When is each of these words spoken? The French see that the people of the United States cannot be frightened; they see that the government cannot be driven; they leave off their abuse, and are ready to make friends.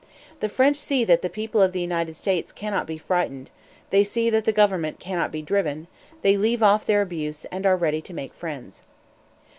The 0.39 0.49
French 0.49 0.77
see 0.77 1.03
that 1.03 1.21
the 1.21 1.29
people 1.29 1.61
of 1.61 1.73
the 1.73 1.79
United 1.79 2.15
States 2.15 2.51
cannot 2.51 2.87
be 2.87 2.97
frightened; 2.97 3.51
they 3.91 4.03
see 4.03 4.31
that 4.31 4.45
the 4.45 4.51
government 4.51 4.99
cannot 4.99 5.31
be 5.31 5.43
driven; 5.43 5.85
they 6.23 6.37
leave 6.37 6.63
off 6.63 6.87
their 6.87 7.03
abuse, 7.03 7.45
and 7.51 7.67
are 7.67 7.77
ready 7.77 8.01
to 8.01 8.13
make 8.15 8.33
friends. 8.33 8.81